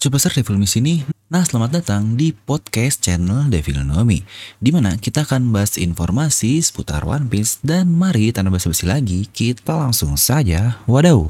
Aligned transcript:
Superstar 0.00 0.32
Devil 0.32 0.56
Me 0.56 0.64
sini. 0.64 1.04
Nah, 1.28 1.44
selamat 1.44 1.76
datang 1.76 2.16
di 2.16 2.32
podcast 2.32 3.04
channel 3.04 3.52
Devil 3.52 3.84
Nomi, 3.84 4.24
di 4.56 4.72
mana 4.72 4.96
kita 4.96 5.28
akan 5.28 5.52
bahas 5.52 5.76
informasi 5.76 6.56
seputar 6.64 7.04
One 7.04 7.28
Piece 7.28 7.60
dan 7.60 7.92
mari 7.92 8.32
tanpa 8.32 8.56
basa-basi 8.56 8.88
lagi, 8.88 9.28
kita 9.28 9.76
langsung 9.76 10.16
saja. 10.16 10.80
Wadaw. 10.88 11.28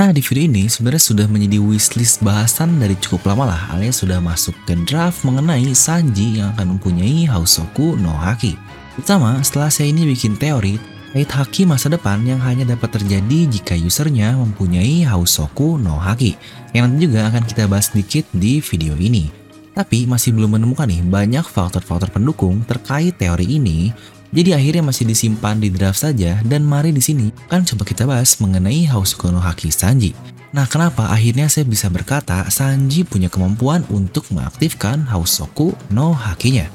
Nah 0.00 0.16
di 0.16 0.24
video 0.24 0.48
ini 0.48 0.64
sebenarnya 0.64 1.12
sudah 1.12 1.26
menjadi 1.28 1.60
wishlist 1.60 2.24
bahasan 2.24 2.80
dari 2.80 2.96
cukup 2.96 3.28
lama 3.28 3.52
lah 3.52 3.76
alias 3.76 4.00
sudah 4.00 4.16
masuk 4.16 4.56
ke 4.64 4.72
draft 4.88 5.28
mengenai 5.28 5.76
Sanji 5.76 6.40
yang 6.40 6.56
akan 6.56 6.72
mempunyai 6.72 7.28
Hausoku 7.28 8.00
no 8.00 8.08
Haki. 8.08 8.56
Pertama 8.96 9.36
setelah 9.44 9.68
saya 9.68 9.92
ini 9.92 10.08
bikin 10.08 10.40
teori 10.40 10.80
terkait 11.12 11.28
haki 11.28 11.68
masa 11.68 11.92
depan 11.92 12.24
yang 12.24 12.40
hanya 12.40 12.64
dapat 12.64 12.96
terjadi 12.96 13.44
jika 13.52 13.76
usernya 13.76 14.40
mempunyai 14.40 15.04
Hausoku 15.04 15.76
no 15.76 16.00
Haki 16.00 16.32
yang 16.72 16.88
nanti 16.88 17.04
juga 17.04 17.28
akan 17.28 17.44
kita 17.44 17.68
bahas 17.68 17.92
sedikit 17.92 18.24
di 18.32 18.64
video 18.64 18.96
ini. 18.96 19.28
Tapi 19.76 20.08
masih 20.08 20.32
belum 20.32 20.56
menemukan 20.56 20.88
nih 20.88 21.04
banyak 21.04 21.44
faktor-faktor 21.44 22.08
pendukung 22.08 22.64
terkait 22.64 23.20
teori 23.20 23.60
ini 23.60 23.92
jadi 24.30 24.54
akhirnya 24.54 24.86
masih 24.86 25.10
disimpan 25.10 25.58
di 25.58 25.74
draft 25.74 25.98
saja 25.98 26.38
dan 26.46 26.62
mari 26.62 26.94
di 26.94 27.02
sini 27.02 27.34
kan 27.50 27.66
coba 27.66 27.82
kita 27.82 28.06
bahas 28.06 28.38
mengenai 28.38 28.86
Hausuko 28.86 29.34
no 29.34 29.42
Haki 29.42 29.74
Sanji. 29.74 30.14
Nah 30.50 30.66
kenapa 30.66 31.10
akhirnya 31.10 31.46
saya 31.46 31.66
bisa 31.66 31.86
berkata 31.90 32.46
Sanji 32.50 33.06
punya 33.06 33.30
kemampuan 33.30 33.86
untuk 33.90 34.26
mengaktifkan 34.34 35.06
Hausoku 35.06 35.74
no 35.94 36.10
Hakinya? 36.10 36.66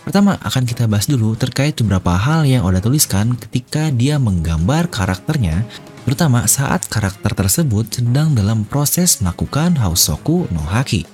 Pertama 0.00 0.38
akan 0.38 0.64
kita 0.64 0.86
bahas 0.86 1.10
dulu 1.10 1.34
terkait 1.34 1.76
beberapa 1.82 2.14
hal 2.14 2.46
yang 2.46 2.62
Oda 2.62 2.78
tuliskan 2.78 3.34
ketika 3.36 3.90
dia 3.90 4.22
menggambar 4.22 4.86
karakternya 4.88 5.66
terutama 6.06 6.46
saat 6.46 6.86
karakter 6.86 7.34
tersebut 7.34 7.90
sedang 7.90 8.32
dalam 8.32 8.62
proses 8.62 9.18
melakukan 9.18 9.74
Hausoku 9.76 10.48
no 10.52 10.62
Haki. 10.62 11.04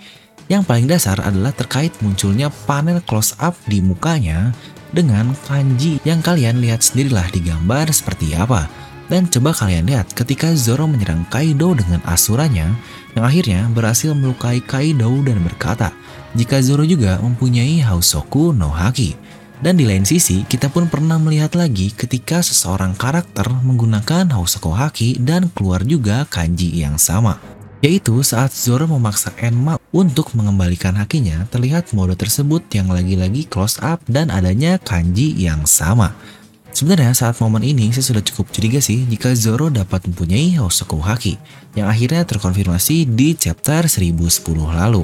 Yang 0.51 0.63
paling 0.69 0.87
dasar 0.87 1.17
adalah 1.25 1.51
terkait 1.57 1.97
munculnya 2.05 2.53
panel 2.69 3.01
close 3.03 3.33
up 3.41 3.57
di 3.65 3.81
mukanya 3.81 4.53
dengan 4.93 5.33
kanji 5.49 5.99
yang 6.05 6.21
kalian 6.21 6.61
lihat 6.61 6.85
sendirilah 6.85 7.27
di 7.33 7.41
gambar 7.43 7.91
seperti 7.91 8.37
apa. 8.37 8.69
Dan 9.11 9.29
coba 9.29 9.53
kalian 9.53 9.93
lihat 9.93 10.15
ketika 10.17 10.55
Zoro 10.57 10.89
menyerang 10.89 11.29
Kaido 11.29 11.77
dengan 11.77 12.01
asuranya 12.09 12.73
yang 13.13 13.25
akhirnya 13.27 13.69
berhasil 13.69 14.17
melukai 14.17 14.65
Kaido 14.65 15.13
dan 15.21 15.45
berkata 15.45 15.93
jika 16.33 16.65
Zoro 16.65 16.87
juga 16.89 17.21
mempunyai 17.21 17.85
Hausoku 17.85 18.57
no 18.57 18.73
Haki. 18.73 19.17
Dan 19.63 19.79
di 19.79 19.87
lain 19.87 20.03
sisi, 20.03 20.43
kita 20.43 20.67
pun 20.67 20.91
pernah 20.91 21.23
melihat 21.23 21.55
lagi 21.55 21.95
ketika 21.95 22.43
seseorang 22.43 22.99
karakter 22.99 23.47
menggunakan 23.63 24.27
Hausoku 24.35 24.75
Haki 24.75 25.23
dan 25.23 25.53
keluar 25.55 25.87
juga 25.87 26.27
kanji 26.27 26.83
yang 26.83 26.99
sama. 26.99 27.39
Yaitu 27.83 28.23
saat 28.23 28.55
Zoro 28.55 28.87
memaksa 28.87 29.35
Enma 29.43 29.75
untuk 29.91 30.31
mengembalikan 30.39 30.95
hakinya, 30.95 31.51
terlihat 31.51 31.91
mode 31.91 32.15
tersebut 32.15 32.63
yang 32.71 32.87
lagi-lagi 32.87 33.43
close 33.51 33.83
up 33.83 33.99
dan 34.07 34.31
adanya 34.31 34.79
kanji 34.79 35.35
yang 35.35 35.67
sama. 35.67 36.15
Sebenarnya 36.71 37.11
saat 37.13 37.37
momen 37.43 37.67
ini 37.67 37.91
saya 37.91 38.15
sudah 38.15 38.23
cukup 38.23 38.55
curiga 38.55 38.79
sih 38.79 39.03
jika 39.05 39.35
Zoro 39.35 39.67
dapat 39.67 40.07
mempunyai 40.07 40.57
Hosoku 40.63 41.03
Haki 41.03 41.37
yang 41.75 41.91
akhirnya 41.91 42.23
terkonfirmasi 42.23 43.13
di 43.13 43.35
chapter 43.35 43.91
1010 43.91 44.47
lalu. 44.73 45.03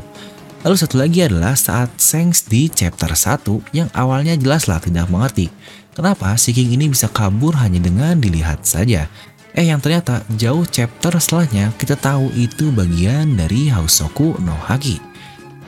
Lalu 0.62 0.76
satu 0.78 1.02
lagi 1.02 1.26
adalah 1.26 1.58
saat 1.58 1.98
Sengs 1.98 2.46
di 2.46 2.70
chapter 2.70 3.10
1 3.10 3.74
yang 3.74 3.90
awalnya 3.90 4.38
jelaslah 4.38 4.78
tidak 4.78 5.10
mengerti 5.10 5.50
kenapa 5.98 6.38
si 6.38 6.54
ini 6.54 6.86
bisa 6.86 7.10
kabur 7.10 7.58
hanya 7.58 7.82
dengan 7.82 8.22
dilihat 8.22 8.62
saja. 8.62 9.10
Eh 9.58 9.66
yang 9.66 9.82
ternyata 9.82 10.22
jauh 10.38 10.62
chapter 10.70 11.18
setelahnya 11.18 11.74
kita 11.74 11.98
tahu 11.98 12.30
itu 12.38 12.70
bagian 12.70 13.34
dari 13.34 13.66
Hausoku 13.66 14.38
no 14.38 14.54
Haki. 14.54 15.02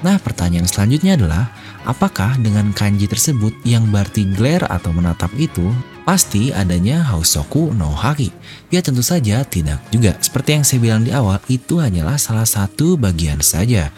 Nah 0.07 0.15
pertanyaan 0.23 0.71
selanjutnya 0.71 1.19
adalah 1.19 1.51
apakah 1.83 2.39
dengan 2.39 2.71
kanji 2.71 3.11
tersebut 3.11 3.51
yang 3.67 3.91
berarti 3.91 4.31
glare 4.31 4.63
atau 4.71 4.95
menatap 4.95 5.35
itu 5.35 5.75
pasti 6.07 6.55
adanya 6.55 7.03
Hausoku 7.03 7.75
no 7.75 7.91
Haki? 7.91 8.31
Ya 8.71 8.79
tentu 8.79 9.03
saja 9.03 9.43
tidak 9.43 9.83
juga. 9.91 10.15
Seperti 10.23 10.55
yang 10.55 10.63
saya 10.63 10.79
bilang 10.79 11.03
di 11.03 11.11
awal 11.11 11.43
itu 11.51 11.83
hanyalah 11.83 12.15
salah 12.15 12.47
satu 12.47 12.95
bagian 12.95 13.43
saja. 13.43 13.91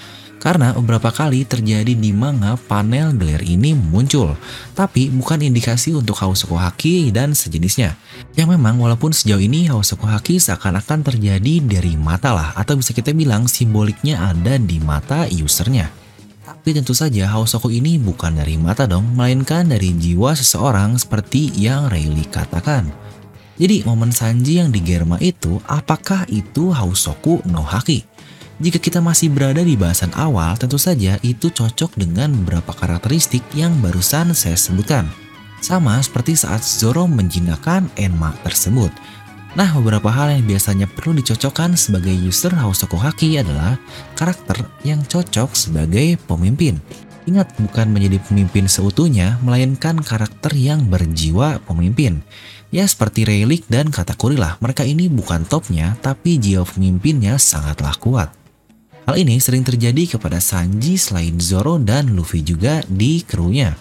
Karena 0.42 0.74
beberapa 0.74 1.14
kali 1.14 1.46
terjadi 1.46 1.94
di 1.94 2.10
manga 2.10 2.58
panel 2.58 3.14
glare 3.14 3.46
ini 3.46 3.78
muncul, 3.78 4.34
tapi 4.74 5.06
bukan 5.06 5.38
indikasi 5.38 5.94
untuk 5.94 6.18
Hausoku 6.18 6.58
Haki 6.58 7.14
dan 7.14 7.30
sejenisnya. 7.30 7.94
Yang 8.34 8.58
memang 8.58 8.82
walaupun 8.82 9.14
sejauh 9.14 9.38
ini 9.38 9.70
Hausoku 9.70 10.02
Haki 10.02 10.42
seakan-akan 10.42 11.06
terjadi 11.06 11.62
dari 11.62 11.94
mata 11.94 12.34
lah, 12.34 12.50
atau 12.58 12.74
bisa 12.74 12.90
kita 12.90 13.14
bilang 13.14 13.46
simboliknya 13.46 14.18
ada 14.18 14.58
di 14.58 14.82
mata 14.82 15.30
usernya. 15.30 15.94
Tapi 16.42 16.74
tentu 16.74 16.90
saja 16.90 17.30
Hausoku 17.30 17.70
ini 17.70 18.02
bukan 18.02 18.34
dari 18.34 18.58
mata 18.58 18.90
dong, 18.90 19.14
melainkan 19.14 19.70
dari 19.70 19.94
jiwa 19.94 20.34
seseorang 20.34 20.98
seperti 20.98 21.54
yang 21.54 21.86
Rayleigh 21.86 22.26
katakan. 22.26 22.90
Jadi 23.62 23.86
momen 23.86 24.10
Sanji 24.10 24.58
yang 24.58 24.74
di 24.74 24.82
Germa 24.82 25.22
itu, 25.22 25.62
apakah 25.70 26.26
itu 26.26 26.74
Hausoku 26.74 27.46
no 27.46 27.62
Haki? 27.62 28.11
Jika 28.62 28.78
kita 28.78 29.02
masih 29.02 29.26
berada 29.26 29.58
di 29.58 29.74
bahasan 29.74 30.14
awal, 30.14 30.54
tentu 30.54 30.78
saja 30.78 31.18
itu 31.26 31.50
cocok 31.50 31.98
dengan 31.98 32.30
beberapa 32.30 32.70
karakteristik 32.70 33.42
yang 33.58 33.74
barusan 33.82 34.30
saya 34.38 34.54
sebutkan. 34.54 35.10
Sama 35.58 35.98
seperti 35.98 36.38
saat 36.38 36.62
Zoro 36.62 37.10
menjinakkan 37.10 37.90
Enma 37.98 38.30
tersebut. 38.46 38.94
Nah, 39.58 39.66
beberapa 39.74 40.14
hal 40.14 40.38
yang 40.38 40.46
biasanya 40.46 40.86
perlu 40.86 41.18
dicocokkan 41.18 41.74
sebagai 41.74 42.14
user 42.14 42.54
Hausoku 42.54 42.94
Haki 42.94 43.34
adalah 43.42 43.82
karakter 44.14 44.62
yang 44.86 45.02
cocok 45.10 45.58
sebagai 45.58 46.14
pemimpin. 46.30 46.78
Ingat, 47.26 47.58
bukan 47.58 47.90
menjadi 47.90 48.22
pemimpin 48.22 48.70
seutuhnya, 48.70 49.42
melainkan 49.42 49.98
karakter 50.06 50.54
yang 50.54 50.86
berjiwa 50.86 51.58
pemimpin. 51.66 52.22
Ya 52.70 52.86
seperti 52.86 53.26
Relik 53.26 53.66
dan 53.66 53.90
Katakuri 53.90 54.38
lah, 54.38 54.54
mereka 54.62 54.86
ini 54.86 55.10
bukan 55.10 55.42
topnya, 55.50 55.98
tapi 55.98 56.38
jiwa 56.38 56.62
pemimpinnya 56.62 57.42
sangatlah 57.42 57.98
kuat. 57.98 58.41
Hal 59.02 59.18
ini 59.18 59.42
sering 59.42 59.66
terjadi 59.66 60.14
kepada 60.14 60.38
Sanji 60.38 60.94
selain 60.94 61.34
Zoro 61.42 61.74
dan 61.82 62.14
Luffy 62.14 62.38
juga 62.38 62.86
di 62.86 63.26
krunya. 63.26 63.74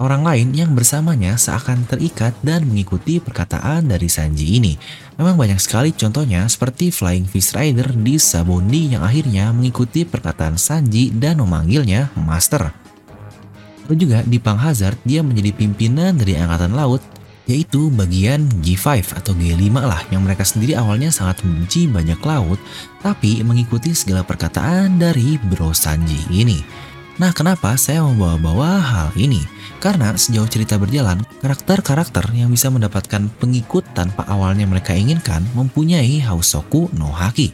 Orang 0.00 0.24
lain 0.24 0.56
yang 0.56 0.72
bersamanya 0.72 1.36
seakan 1.36 1.84
terikat 1.84 2.32
dan 2.40 2.64
mengikuti 2.64 3.20
perkataan 3.20 3.92
dari 3.92 4.08
Sanji 4.08 4.56
ini. 4.56 4.80
Memang 5.20 5.36
banyak 5.36 5.60
sekali 5.60 5.92
contohnya 5.92 6.48
seperti 6.48 6.88
Flying 6.88 7.28
Fish 7.28 7.52
Rider 7.52 7.92
di 7.92 8.16
Sabondi 8.16 8.96
yang 8.96 9.04
akhirnya 9.04 9.52
mengikuti 9.52 10.08
perkataan 10.08 10.56
Sanji 10.56 11.12
dan 11.12 11.44
memanggilnya 11.44 12.08
Master. 12.16 12.72
Lalu 13.84 13.96
juga 14.08 14.18
di 14.24 14.40
Pang 14.40 14.56
Hazard 14.56 14.96
dia 15.04 15.20
menjadi 15.20 15.52
pimpinan 15.52 16.16
dari 16.16 16.40
Angkatan 16.40 16.72
Laut 16.72 17.04
yaitu 17.52 17.92
bagian 17.92 18.48
G5 18.64 19.12
atau 19.12 19.36
G5 19.36 19.76
lah 19.76 20.00
yang 20.08 20.24
mereka 20.24 20.40
sendiri 20.48 20.72
awalnya 20.72 21.12
sangat 21.12 21.44
membenci 21.44 21.84
banyak 21.84 22.16
laut 22.24 22.56
tapi 23.04 23.44
mengikuti 23.44 23.92
segala 23.92 24.24
perkataan 24.24 24.96
dari 24.96 25.36
Bro 25.36 25.76
Sanji 25.76 26.16
ini. 26.32 26.64
Nah 27.20 27.28
kenapa 27.36 27.76
saya 27.76 28.00
membawa-bawa 28.00 28.80
hal 28.80 29.08
ini? 29.20 29.44
Karena 29.84 30.16
sejauh 30.16 30.48
cerita 30.48 30.80
berjalan, 30.80 31.20
karakter-karakter 31.44 32.24
yang 32.32 32.48
bisa 32.48 32.72
mendapatkan 32.72 33.28
pengikut 33.36 33.84
tanpa 33.92 34.24
awalnya 34.24 34.64
mereka 34.64 34.96
inginkan 34.96 35.44
mempunyai 35.52 36.24
Hausoku 36.24 36.88
no 36.96 37.12
Haki. 37.12 37.52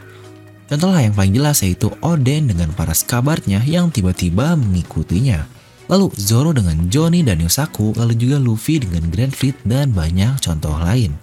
Contohlah 0.71 1.03
yang 1.03 1.17
paling 1.17 1.35
jelas 1.35 1.59
yaitu 1.65 1.91
Oden 1.99 2.53
dengan 2.53 2.71
para 2.71 2.95
skabarnya 2.95 3.65
yang 3.67 3.91
tiba-tiba 3.91 4.55
mengikutinya. 4.55 5.58
Lalu 5.89 6.13
Zoro 6.21 6.53
dengan 6.53 6.85
Johnny 6.85 7.25
dan 7.25 7.41
Yosaku, 7.41 7.97
lalu 7.97 8.13
juga 8.13 8.37
Luffy 8.37 8.77
dengan 8.77 9.09
Grand 9.09 9.33
Fleet 9.33 9.57
dan 9.65 9.89
banyak 9.89 10.37
contoh 10.37 10.77
lain. 10.77 11.17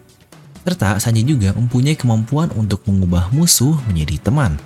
Serta 0.67 0.99
Sanji 0.99 1.23
juga 1.23 1.55
mempunyai 1.55 1.95
kemampuan 1.95 2.51
untuk 2.59 2.83
mengubah 2.91 3.31
musuh 3.31 3.79
menjadi 3.87 4.27
teman. 4.27 4.59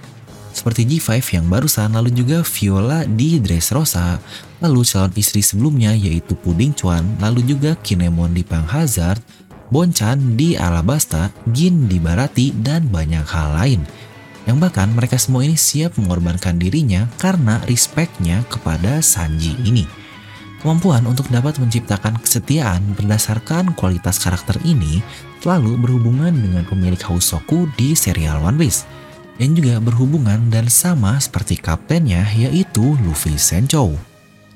Seperti 0.57 0.89
G5 0.89 1.21
yang 1.37 1.47
barusan, 1.53 1.93
lalu 1.93 2.17
juga 2.17 2.41
Viola 2.41 3.05
di 3.05 3.37
Dressrosa, 3.45 4.17
lalu 4.65 4.89
calon 4.89 5.13
istri 5.21 5.45
sebelumnya 5.45 5.93
yaitu 5.93 6.33
Puding 6.33 6.73
Chuan, 6.73 7.05
lalu 7.21 7.45
juga 7.45 7.77
Kinemon 7.77 8.33
di 8.33 8.41
Pang 8.41 8.65
Hazard, 8.65 9.21
Bonchan 9.69 10.35
di 10.41 10.57
Alabasta, 10.57 11.29
Gin 11.53 11.87
di 11.87 12.01
Barati, 12.01 12.57
dan 12.57 12.89
banyak 12.89 13.23
hal 13.29 13.49
lain 13.53 13.81
yang 14.51 14.59
bahkan 14.59 14.91
mereka 14.91 15.15
semua 15.15 15.47
ini 15.47 15.55
siap 15.55 15.95
mengorbankan 15.95 16.59
dirinya 16.59 17.07
karena 17.23 17.63
respectnya 17.71 18.43
kepada 18.51 18.99
Sanji 18.99 19.55
ini. 19.63 19.87
Kemampuan 20.59 21.07
untuk 21.07 21.31
dapat 21.31 21.63
menciptakan 21.63 22.19
kesetiaan 22.19 22.83
berdasarkan 22.99 23.73
kualitas 23.79 24.19
karakter 24.19 24.59
ini 24.67 25.01
selalu 25.39 25.79
berhubungan 25.79 26.35
dengan 26.35 26.67
pemilik 26.67 26.99
Hausoku 26.99 27.71
di 27.79 27.95
serial 27.95 28.43
One 28.43 28.59
Piece 28.59 28.85
yang 29.41 29.57
juga 29.57 29.81
berhubungan 29.81 30.53
dan 30.53 30.69
sama 30.69 31.17
seperti 31.17 31.57
kaptennya 31.57 32.27
yaitu 32.37 32.99
Luffy 33.07 33.41
Senchou. 33.41 33.97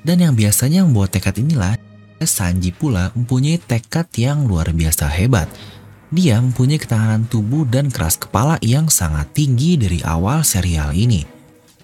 Dan 0.04 0.20
yang 0.20 0.36
biasanya 0.36 0.84
membawa 0.84 1.08
tekad 1.08 1.40
inilah, 1.40 1.80
Sanji 2.20 2.72
pula 2.72 3.08
mempunyai 3.16 3.56
tekad 3.60 4.08
yang 4.16 4.44
luar 4.44 4.72
biasa 4.72 5.08
hebat. 5.08 5.48
Dia 6.14 6.38
mempunyai 6.38 6.78
ketahanan 6.78 7.26
tubuh 7.26 7.66
dan 7.66 7.90
keras 7.90 8.14
kepala 8.14 8.54
yang 8.62 8.86
sangat 8.86 9.34
tinggi 9.34 9.74
dari 9.74 9.98
awal 10.06 10.46
serial 10.46 10.94
ini. 10.94 11.26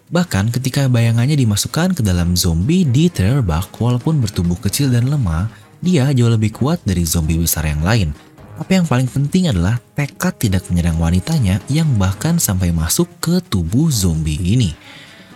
Bahkan 0.06 0.55
ketika 0.55 0.87
bayangannya 0.87 1.35
dimasukkan 1.35 1.99
ke 1.99 2.03
dalam 2.06 2.38
zombie 2.38 2.87
di 2.87 3.11
trailer 3.11 3.43
bug 3.43 3.67
walaupun 3.82 4.23
bertubuh 4.23 4.55
kecil 4.62 4.94
dan 4.94 5.11
lemah, 5.11 5.50
dia 5.82 6.15
jauh 6.15 6.31
lebih 6.31 6.55
kuat 6.55 6.79
dari 6.87 7.03
zombie 7.03 7.43
besar 7.43 7.67
yang 7.67 7.82
lain. 7.82 8.15
Tapi 8.55 8.79
yang 8.79 8.87
paling 8.87 9.11
penting 9.11 9.50
adalah 9.50 9.82
tekad 9.99 10.38
tidak 10.38 10.62
menyerang 10.71 11.03
wanitanya 11.03 11.59
yang 11.67 11.91
bahkan 11.99 12.38
sampai 12.38 12.71
masuk 12.71 13.11
ke 13.19 13.43
tubuh 13.50 13.91
zombie 13.91 14.38
ini. 14.38 14.79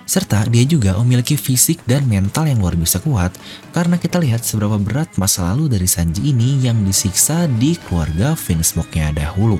Serta 0.05 0.45
dia 0.45 0.69
juga 0.69 0.93
memiliki 1.01 1.33
fisik 1.33 1.81
dan 1.89 2.05
mental 2.05 2.45
yang 2.45 2.61
luar 2.61 2.77
biasa 2.77 3.01
kuat 3.01 3.33
karena 3.73 3.97
kita 3.97 4.21
lihat 4.21 4.45
seberapa 4.45 4.77
berat 4.77 5.09
masa 5.17 5.49
lalu 5.53 5.73
dari 5.73 5.89
Sanji 5.89 6.29
ini 6.29 6.61
yang 6.61 6.85
disiksa 6.85 7.49
di 7.49 7.73
keluarga 7.89 8.37
Finsmoke-nya 8.37 9.17
dahulu. 9.17 9.57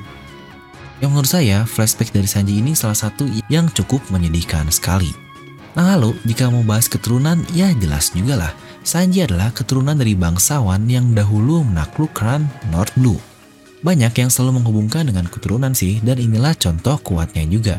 Yang 1.01 1.09
menurut 1.11 1.31
saya, 1.31 1.57
flashback 1.65 2.13
dari 2.13 2.29
Sanji 2.29 2.61
ini 2.61 2.77
salah 2.77 2.95
satu 2.95 3.25
yang 3.49 3.67
cukup 3.73 4.05
menyedihkan 4.13 4.69
sekali. 4.69 5.11
Nah 5.75 5.97
lalu, 5.97 6.15
jika 6.23 6.47
mau 6.47 6.63
bahas 6.63 6.87
keturunan, 6.87 7.43
ya 7.51 7.67
jelas 7.75 8.15
juga 8.15 8.47
lah. 8.47 8.53
Sanji 8.85 9.25
adalah 9.25 9.51
keturunan 9.51 9.97
dari 9.97 10.15
bangsawan 10.15 10.87
yang 10.87 11.11
dahulu 11.11 11.67
menaklukkan 11.67 12.47
North 12.71 12.95
Blue. 12.95 13.19
Banyak 13.83 14.13
yang 14.15 14.31
selalu 14.31 14.61
menghubungkan 14.61 15.03
dengan 15.09 15.27
keturunan 15.27 15.75
sih, 15.75 15.99
dan 15.99 16.15
inilah 16.21 16.55
contoh 16.55 16.95
kuatnya 17.03 17.43
juga. 17.49 17.75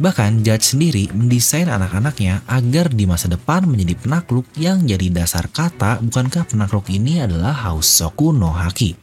Bahkan 0.00 0.40
Judge 0.40 0.72
sendiri 0.72 1.12
mendesain 1.12 1.68
anak-anaknya 1.68 2.40
agar 2.48 2.88
di 2.88 3.04
masa 3.04 3.28
depan 3.28 3.68
menjadi 3.68 4.00
penakluk 4.00 4.48
yang 4.56 4.88
jadi 4.88 5.12
dasar 5.12 5.44
kata 5.52 6.00
bukankah 6.00 6.48
penakluk 6.48 6.88
ini 6.88 7.20
adalah 7.20 7.52
Hausoku 7.52 8.32
no 8.32 8.48
Haki. 8.48 8.96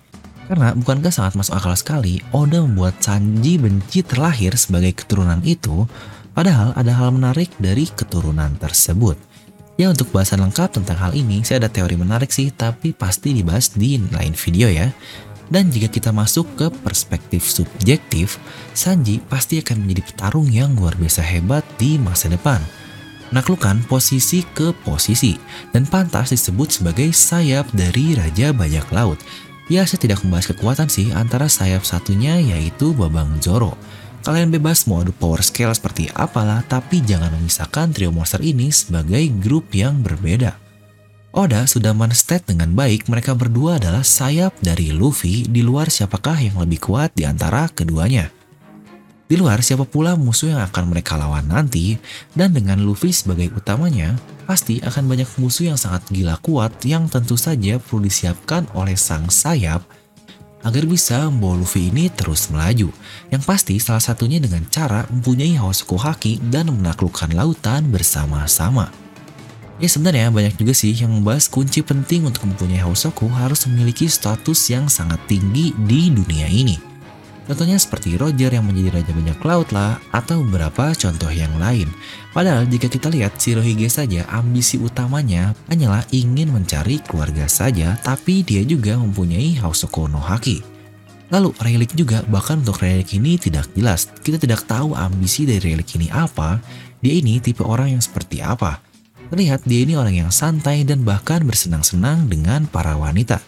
Karena 0.50 0.74
bukankah 0.74 1.14
sangat 1.14 1.38
masuk 1.38 1.54
akal 1.54 1.78
sekali 1.78 2.18
Oda 2.34 2.66
membuat 2.66 2.98
Sanji 2.98 3.62
benci 3.62 4.02
terlahir 4.02 4.58
sebagai 4.58 4.98
keturunan 4.98 5.38
itu 5.46 5.86
padahal 6.34 6.74
ada 6.74 6.98
hal 6.98 7.14
menarik 7.14 7.54
dari 7.62 7.86
keturunan 7.86 8.58
tersebut. 8.58 9.22
Ya 9.78 9.94
untuk 9.94 10.10
bahasan 10.10 10.42
lengkap 10.42 10.82
tentang 10.82 10.98
hal 10.98 11.14
ini 11.14 11.46
saya 11.46 11.62
ada 11.62 11.70
teori 11.70 11.94
menarik 11.94 12.34
sih 12.34 12.50
tapi 12.50 12.98
pasti 12.98 13.38
dibahas 13.38 13.70
di 13.78 14.02
lain 14.02 14.34
video 14.34 14.66
ya. 14.66 14.90
Dan 15.48 15.72
jika 15.72 15.88
kita 15.88 16.12
masuk 16.12 16.44
ke 16.60 16.68
perspektif 16.84 17.48
subjektif, 17.48 18.36
Sanji 18.76 19.24
pasti 19.24 19.64
akan 19.64 19.88
menjadi 19.88 20.02
petarung 20.12 20.48
yang 20.52 20.76
luar 20.76 20.94
biasa 21.00 21.24
hebat 21.24 21.64
di 21.80 21.96
masa 21.96 22.28
depan. 22.28 22.60
Menaklukkan 23.32 23.84
posisi 23.88 24.44
ke 24.56 24.72
posisi 24.88 25.36
dan 25.76 25.84
pantas 25.84 26.32
disebut 26.32 26.80
sebagai 26.80 27.12
sayap 27.12 27.68
dari 27.76 28.16
Raja 28.16 28.56
Bajak 28.56 28.88
Laut. 28.96 29.20
Ya 29.68 29.84
saya 29.84 30.00
tidak 30.00 30.24
membahas 30.24 30.56
kekuatan 30.56 30.88
sih 30.88 31.12
antara 31.12 31.52
sayap 31.52 31.84
satunya 31.84 32.40
yaitu 32.40 32.96
Babang 32.96 33.36
Zoro. 33.44 33.76
Kalian 34.24 34.52
bebas 34.52 34.88
mau 34.88 35.04
adu 35.04 35.12
power 35.16 35.44
scale 35.44 35.76
seperti 35.76 36.12
apalah 36.16 36.64
tapi 36.68 37.04
jangan 37.04 37.32
memisahkan 37.36 37.92
trio 37.96 38.12
monster 38.12 38.40
ini 38.44 38.72
sebagai 38.72 39.24
grup 39.40 39.72
yang 39.76 40.04
berbeda. 40.04 40.67
Oda 41.38 41.70
sudah 41.70 41.94
menstate 41.94 42.50
dengan 42.50 42.74
baik 42.74 43.06
mereka 43.14 43.38
berdua 43.38 43.78
adalah 43.78 44.02
sayap 44.02 44.58
dari 44.58 44.90
Luffy 44.90 45.46
di 45.46 45.62
luar 45.62 45.86
siapakah 45.86 46.34
yang 46.34 46.58
lebih 46.58 46.82
kuat 46.82 47.14
di 47.14 47.30
antara 47.30 47.70
keduanya. 47.70 48.34
Di 49.30 49.38
luar 49.38 49.62
siapa 49.62 49.86
pula 49.86 50.18
musuh 50.18 50.50
yang 50.50 50.66
akan 50.66 50.90
mereka 50.90 51.14
lawan 51.14 51.46
nanti, 51.46 52.02
dan 52.34 52.58
dengan 52.58 52.82
Luffy 52.82 53.14
sebagai 53.14 53.54
utamanya, 53.54 54.18
pasti 54.50 54.82
akan 54.82 55.06
banyak 55.06 55.30
musuh 55.38 55.70
yang 55.70 55.78
sangat 55.78 56.10
gila 56.10 56.42
kuat 56.42 56.74
yang 56.82 57.06
tentu 57.06 57.38
saja 57.38 57.78
perlu 57.78 58.10
disiapkan 58.10 58.66
oleh 58.74 58.98
sang 58.98 59.30
sayap 59.30 59.86
agar 60.66 60.84
bisa 60.90 61.30
membawa 61.30 61.62
Luffy 61.62 61.94
ini 61.94 62.10
terus 62.10 62.50
melaju. 62.50 62.90
Yang 63.30 63.44
pasti 63.46 63.78
salah 63.78 64.02
satunya 64.02 64.42
dengan 64.42 64.66
cara 64.74 65.06
mempunyai 65.14 65.54
Hosoku 65.62 66.02
Haki 66.02 66.50
dan 66.50 66.74
menaklukkan 66.74 67.30
lautan 67.38 67.94
bersama-sama. 67.94 68.90
Ya 69.78 69.86
sebenarnya 69.86 70.34
banyak 70.34 70.58
juga 70.58 70.74
sih 70.74 70.90
yang 70.90 71.14
membahas 71.14 71.46
kunci 71.46 71.86
penting 71.86 72.26
untuk 72.26 72.50
mempunyai 72.50 72.82
Housoku 72.82 73.30
harus 73.30 73.70
memiliki 73.70 74.10
status 74.10 74.74
yang 74.74 74.90
sangat 74.90 75.22
tinggi 75.30 75.70
di 75.86 76.10
dunia 76.10 76.50
ini. 76.50 76.82
Contohnya 77.46 77.80
seperti 77.80 78.20
Roger 78.20 78.52
yang 78.52 78.68
menjadi 78.68 79.00
Raja 79.00 79.12
Banyak 79.16 79.40
Laut 79.46 79.70
lah, 79.72 80.02
atau 80.12 80.44
beberapa 80.44 80.92
contoh 80.92 81.32
yang 81.32 81.54
lain. 81.62 81.88
Padahal 82.36 82.68
jika 82.68 82.92
kita 82.92 83.08
lihat 83.08 83.40
Shirohige 83.40 83.88
saja 83.88 84.28
ambisi 84.28 84.76
utamanya 84.82 85.56
hanyalah 85.72 86.04
ingin 86.12 86.52
mencari 86.52 87.00
keluarga 87.06 87.48
saja, 87.48 87.96
tapi 88.04 88.44
dia 88.44 88.66
juga 88.68 89.00
mempunyai 89.00 89.62
Housoku 89.64 90.12
no 90.12 90.20
Haki. 90.20 90.60
Lalu 91.32 91.56
Relik 91.60 91.96
juga 91.96 92.26
bahkan 92.28 92.60
untuk 92.66 92.84
Relik 92.84 93.16
ini 93.16 93.40
tidak 93.40 93.72
jelas. 93.78 94.12
Kita 94.26 94.42
tidak 94.42 94.68
tahu 94.68 94.98
ambisi 94.98 95.48
dari 95.48 95.72
Relik 95.72 95.96
ini 95.96 96.12
apa, 96.12 96.60
dia 97.00 97.14
ini 97.16 97.40
tipe 97.40 97.64
orang 97.64 97.96
yang 97.96 98.04
seperti 98.04 98.44
apa. 98.44 98.87
Terlihat 99.28 99.68
dia 99.68 99.84
ini 99.84 100.00
orang 100.00 100.16
yang 100.16 100.32
santai 100.32 100.88
dan 100.88 101.04
bahkan 101.04 101.44
bersenang-senang 101.44 102.32
dengan 102.32 102.64
para 102.64 102.96
wanita. 102.96 103.44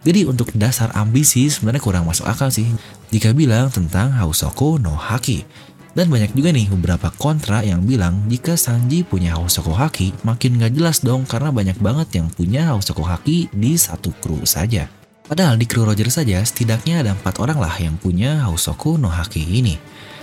Jadi 0.00 0.24
untuk 0.24 0.48
dasar 0.56 0.88
ambisi 0.96 1.52
sebenarnya 1.52 1.84
kurang 1.84 2.08
masuk 2.08 2.24
akal 2.24 2.48
sih 2.48 2.64
jika 3.12 3.36
bilang 3.36 3.68
tentang 3.68 4.08
Hausoku 4.16 4.80
no 4.80 4.96
Haki. 4.96 5.44
Dan 5.92 6.08
banyak 6.08 6.32
juga 6.32 6.54
nih 6.54 6.70
beberapa 6.72 7.10
kontra 7.18 7.60
yang 7.60 7.82
bilang 7.84 8.24
jika 8.30 8.54
Sanji 8.56 9.04
punya 9.04 9.36
Hausoku 9.36 9.74
Haki 9.74 10.14
makin 10.24 10.56
gak 10.56 10.72
jelas 10.72 11.04
dong 11.04 11.28
karena 11.28 11.52
banyak 11.52 11.76
banget 11.76 12.22
yang 12.22 12.32
punya 12.32 12.72
Hausoku 12.72 13.04
Haki 13.04 13.52
di 13.52 13.76
satu 13.76 14.14
kru 14.22 14.46
saja. 14.48 14.88
Padahal 15.28 15.60
di 15.60 15.68
kru 15.68 15.84
Roger 15.84 16.08
saja 16.08 16.40
setidaknya 16.40 17.04
ada 17.04 17.12
empat 17.12 17.36
orang 17.42 17.60
lah 17.60 17.74
yang 17.76 18.00
punya 18.00 18.48
Hausoku 18.48 18.96
no 18.96 19.12
Haki 19.12 19.44
ini. 19.44 19.76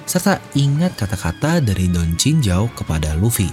Serta 0.06 0.42
ingat 0.57 0.98
kata-kata 0.98 1.62
dari 1.62 1.92
Don 1.94 2.18
Chinjau 2.18 2.74
kepada 2.74 3.13
Luffy 3.18 3.50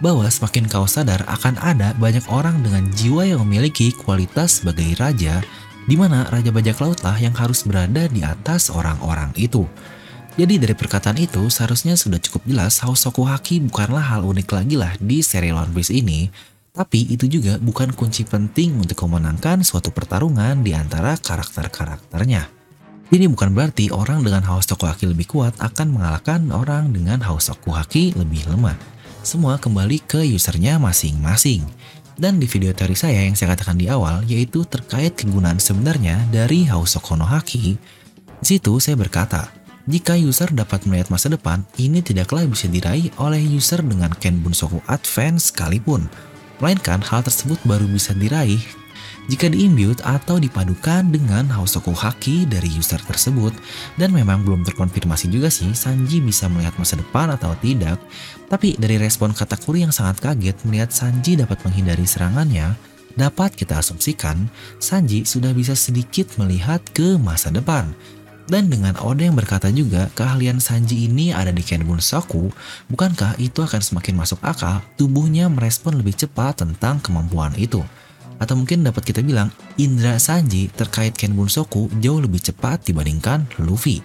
bahwa 0.00 0.28
semakin 0.28 0.68
kau 0.68 0.84
sadar 0.84 1.24
akan 1.24 1.56
ada 1.60 1.96
banyak 1.96 2.24
orang 2.28 2.60
dengan 2.60 2.84
jiwa 2.92 3.24
yang 3.24 3.40
memiliki 3.44 3.92
kualitas 3.96 4.60
sebagai 4.60 4.92
raja, 5.00 5.40
di 5.86 5.94
mana 5.96 6.26
Raja 6.28 6.50
Bajak 6.52 6.82
Laut 6.82 6.98
lah 7.00 7.16
yang 7.16 7.32
harus 7.32 7.64
berada 7.64 8.10
di 8.10 8.20
atas 8.20 8.68
orang-orang 8.68 9.32
itu. 9.38 9.64
Jadi 10.36 10.60
dari 10.60 10.76
perkataan 10.76 11.16
itu 11.16 11.48
seharusnya 11.48 11.96
sudah 11.96 12.20
cukup 12.20 12.44
jelas 12.44 12.76
Hosoku 12.84 13.24
Haki 13.24 13.64
bukanlah 13.72 14.04
hal 14.04 14.20
unik 14.20 14.48
lagi 14.52 14.76
lah 14.76 14.92
di 15.00 15.24
serial 15.24 15.64
One 15.64 15.72
Piece 15.72 15.88
ini, 15.88 16.28
tapi 16.76 17.08
itu 17.08 17.24
juga 17.24 17.56
bukan 17.56 17.96
kunci 17.96 18.28
penting 18.28 18.76
untuk 18.76 19.00
memenangkan 19.08 19.64
suatu 19.64 19.88
pertarungan 19.88 20.60
di 20.60 20.76
antara 20.76 21.16
karakter-karakternya. 21.16 22.52
Ini 23.06 23.30
bukan 23.32 23.54
berarti 23.54 23.88
orang 23.94 24.26
dengan 24.26 24.44
haus 24.44 24.68
Haki 24.68 25.08
lebih 25.08 25.30
kuat 25.30 25.56
akan 25.56 25.94
mengalahkan 25.96 26.42
orang 26.52 26.92
dengan 26.92 27.22
haus 27.24 27.48
Haki 27.48 28.12
lebih 28.18 28.44
lemah 28.52 28.95
semua 29.26 29.58
kembali 29.58 30.06
ke 30.06 30.22
usernya 30.22 30.78
masing-masing. 30.78 31.66
Dan 32.14 32.38
di 32.38 32.46
video 32.46 32.70
teori 32.70 32.94
saya 32.94 33.26
yang 33.26 33.34
saya 33.34 33.58
katakan 33.58 33.74
di 33.74 33.90
awal, 33.90 34.22
yaitu 34.24 34.62
terkait 34.62 35.18
kegunaan 35.18 35.58
sebenarnya 35.58 36.22
dari 36.30 36.64
Hausoku 36.64 37.18
no 37.18 37.26
Haki, 37.26 37.74
di 38.38 38.46
situ 38.46 38.78
saya 38.78 38.94
berkata, 38.94 39.50
jika 39.90 40.14
user 40.14 40.54
dapat 40.54 40.86
melihat 40.86 41.10
masa 41.10 41.26
depan, 41.26 41.66
ini 41.76 42.00
tidaklah 42.06 42.46
bisa 42.46 42.70
diraih 42.70 43.10
oleh 43.18 43.42
user 43.42 43.82
dengan 43.82 44.14
Ken 44.14 44.38
Bunsoku 44.38 44.78
Advance 44.86 45.50
sekalipun. 45.50 46.06
Melainkan 46.62 47.02
hal 47.02 47.26
tersebut 47.26 47.58
baru 47.66 47.84
bisa 47.90 48.14
diraih 48.14 48.62
jika 49.26 49.50
diimbute 49.50 49.98
atau 50.06 50.38
dipadukan 50.38 51.02
dengan 51.10 51.50
Hausoku 51.50 51.90
Haki 51.90 52.46
dari 52.46 52.70
user 52.70 53.02
tersebut 53.02 53.50
dan 53.98 54.14
memang 54.14 54.46
belum 54.46 54.62
terkonfirmasi 54.62 55.26
juga 55.34 55.50
sih 55.50 55.74
Sanji 55.74 56.22
bisa 56.22 56.46
melihat 56.46 56.78
masa 56.78 56.94
depan 56.94 57.34
atau 57.34 57.54
tidak 57.58 57.98
tapi 58.46 58.78
dari 58.78 59.02
respon 59.02 59.34
Katakuri 59.34 59.82
yang 59.82 59.90
sangat 59.90 60.22
kaget 60.22 60.62
melihat 60.62 60.94
Sanji 60.94 61.34
dapat 61.34 61.58
menghindari 61.66 62.06
serangannya 62.06 62.78
dapat 63.18 63.58
kita 63.58 63.82
asumsikan 63.82 64.46
Sanji 64.78 65.26
sudah 65.26 65.50
bisa 65.50 65.74
sedikit 65.74 66.30
melihat 66.38 66.78
ke 66.94 67.18
masa 67.18 67.50
depan 67.50 67.90
dan 68.46 68.70
dengan 68.70 68.94
Oda 69.02 69.26
yang 69.26 69.34
berkata 69.34 69.74
juga 69.74 70.06
keahlian 70.14 70.62
Sanji 70.62 71.10
ini 71.10 71.34
ada 71.34 71.50
di 71.50 71.66
Kenbun 71.66 71.98
Soku, 71.98 72.54
bukankah 72.86 73.34
itu 73.42 73.58
akan 73.58 73.82
semakin 73.82 74.14
masuk 74.14 74.38
akal 74.46 74.86
tubuhnya 74.94 75.50
merespon 75.50 75.98
lebih 75.98 76.14
cepat 76.14 76.62
tentang 76.62 77.02
kemampuan 77.02 77.50
itu? 77.58 77.82
Atau 78.36 78.54
mungkin 78.56 78.84
dapat 78.84 79.02
kita 79.08 79.24
bilang, 79.24 79.48
Indra 79.80 80.20
Sanji 80.20 80.68
terkait 80.68 81.16
Ken 81.16 81.32
Bunsoku 81.32 81.88
jauh 82.00 82.20
lebih 82.20 82.40
cepat 82.40 82.84
dibandingkan 82.84 83.48
Luffy. 83.64 84.04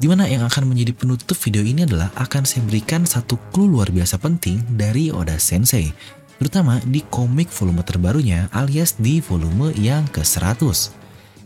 Di 0.00 0.10
mana 0.10 0.26
yang 0.26 0.42
akan 0.48 0.72
menjadi 0.72 0.96
penutup 0.96 1.36
video 1.38 1.62
ini 1.62 1.86
adalah 1.86 2.10
akan 2.18 2.42
saya 2.42 2.64
berikan 2.66 3.06
satu 3.06 3.38
clue 3.54 3.70
luar 3.70 3.92
biasa 3.92 4.18
penting 4.18 4.58
dari 4.74 5.14
Oda 5.14 5.38
Sensei, 5.38 5.94
terutama 6.40 6.82
di 6.82 7.04
komik 7.06 7.52
volume 7.52 7.86
terbarunya 7.86 8.50
alias 8.50 8.98
di 8.98 9.22
volume 9.22 9.70
yang 9.78 10.02
ke-100. 10.10 10.90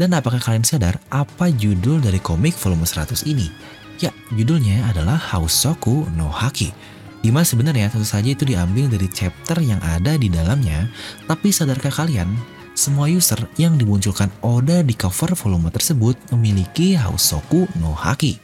Dan 0.01 0.17
apakah 0.17 0.41
kalian 0.41 0.65
sadar 0.65 0.97
apa 1.13 1.53
judul 1.53 2.01
dari 2.01 2.21
komik 2.23 2.57
volume 2.57 2.89
100 2.89 3.29
ini? 3.29 3.49
Ya, 3.97 4.13
judulnya 4.33 4.93
adalah 4.93 5.17
Hausoku 5.17 6.05
no 6.17 6.29
Haki 6.29 6.97
Gimana 7.25 7.47
sebenarnya 7.47 7.91
tentu 7.91 8.07
saja 8.07 8.29
itu 8.29 8.45
diambil 8.45 8.87
dari 8.93 9.09
chapter 9.11 9.59
yang 9.65 9.81
ada 9.83 10.15
di 10.15 10.29
dalamnya, 10.31 10.91
tapi 11.27 11.51
sadarkah 11.51 11.91
kalian, 11.91 12.29
semua 12.77 13.09
user 13.09 13.41
yang 13.57 13.81
dimunculkan 13.81 14.29
Oda 14.45 14.85
di 14.85 14.93
cover 14.93 15.33
volume 15.33 15.73
tersebut 15.73 16.13
memiliki 16.37 16.93
Hausoku 16.93 17.65
no 17.81 17.97
Haki. 17.97 18.37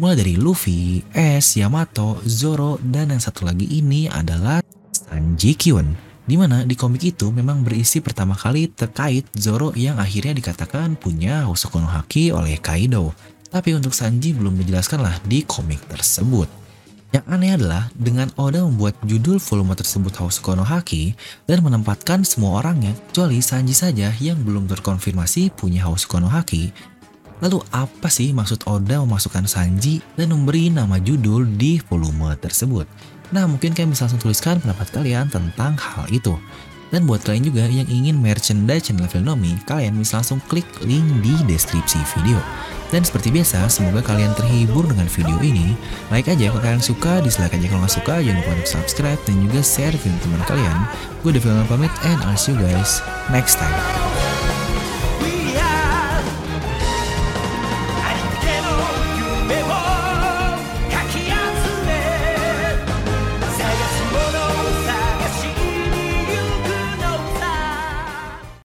Mulai 0.00 0.16
dari 0.16 0.34
Luffy, 0.40 1.04
Ace, 1.12 1.60
Yamato, 1.60 2.16
Zoro, 2.24 2.80
dan 2.80 3.12
yang 3.12 3.20
satu 3.20 3.44
lagi 3.44 3.68
ini 3.68 4.08
adalah 4.08 4.64
Sanji 4.88 5.52
Kyun. 5.52 5.92
Di 6.24 6.36
mana 6.40 6.64
di 6.64 6.72
komik 6.76 7.04
itu 7.04 7.28
memang 7.28 7.60
berisi 7.60 8.00
pertama 8.00 8.32
kali 8.32 8.72
terkait 8.72 9.28
Zoro 9.36 9.76
yang 9.76 10.00
akhirnya 10.00 10.32
dikatakan 10.32 10.96
punya 10.96 11.44
Hausoku 11.44 11.76
no 11.76 11.92
Haki 11.92 12.32
oleh 12.32 12.56
Kaido. 12.56 13.12
Tapi 13.52 13.76
untuk 13.76 13.92
Sanji 13.92 14.32
belum 14.32 14.56
dijelaskan 14.56 15.04
lah 15.04 15.16
di 15.28 15.44
komik 15.44 15.84
tersebut. 15.92 16.57
Yang 17.08 17.24
aneh 17.24 17.56
adalah 17.56 17.88
dengan 17.96 18.28
Oda 18.36 18.68
membuat 18.68 18.92
judul 19.00 19.40
volume 19.40 19.72
tersebut 19.72 20.12
House 20.20 20.36
Kono 20.44 20.60
Haki 20.60 21.16
dan 21.48 21.64
menempatkan 21.64 22.20
semua 22.20 22.60
orangnya 22.60 22.92
kecuali 23.08 23.40
Sanji 23.40 23.72
saja 23.72 24.12
yang 24.20 24.36
belum 24.44 24.68
terkonfirmasi 24.68 25.56
punya 25.56 25.88
House 25.88 26.04
Kono 26.04 26.28
Haki. 26.28 26.68
Lalu 27.40 27.64
apa 27.72 28.12
sih 28.12 28.36
maksud 28.36 28.68
Oda 28.68 29.00
memasukkan 29.00 29.48
Sanji 29.48 30.04
dan 30.20 30.36
memberi 30.36 30.68
nama 30.68 31.00
judul 31.00 31.48
di 31.56 31.80
volume 31.80 32.36
tersebut? 32.36 32.84
Nah 33.32 33.48
mungkin 33.48 33.72
kalian 33.72 33.96
bisa 33.96 34.04
langsung 34.04 34.20
tuliskan 34.20 34.60
pendapat 34.60 34.92
kalian 34.92 35.32
tentang 35.32 35.80
hal 35.80 36.04
itu. 36.12 36.36
Dan 36.88 37.04
buat 37.04 37.20
kalian 37.20 37.44
juga 37.44 37.68
yang 37.68 37.88
ingin 37.88 38.16
merchandise 38.16 38.88
channel 38.88 39.08
Filnomi, 39.08 39.60
kalian 39.68 39.96
bisa 40.00 40.20
langsung 40.20 40.40
klik 40.48 40.66
link 40.80 41.04
di 41.20 41.36
deskripsi 41.44 42.00
video. 42.16 42.40
Dan 42.88 43.04
seperti 43.04 43.28
biasa, 43.28 43.68
semoga 43.68 44.00
kalian 44.00 44.32
terhibur 44.32 44.88
dengan 44.88 45.04
video 45.12 45.36
ini. 45.44 45.76
Like 46.08 46.32
aja 46.32 46.48
kalau 46.48 46.64
kalian 46.64 46.80
suka, 46.80 47.20
dislike 47.20 47.52
aja 47.52 47.66
kalau 47.68 47.84
nggak 47.84 47.96
suka, 48.00 48.14
jangan 48.24 48.40
lupa 48.40 48.52
untuk 48.56 48.70
subscribe 48.72 49.20
dan 49.28 49.36
juga 49.44 49.60
share 49.60 49.96
film 50.00 50.16
teman 50.24 50.40
kalian. 50.48 50.78
Gue 51.20 51.36
Devil 51.36 51.60
pamit 51.68 51.92
and 52.08 52.20
I'll 52.24 52.40
see 52.40 52.56
you 52.56 52.64
guys 52.64 53.04
next 53.28 53.60
time. 53.60 54.27